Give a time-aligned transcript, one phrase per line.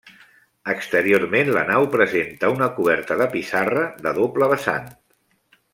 [0.71, 4.89] Exteriorment la nau presenta una coberta de pissarra de doble vessant.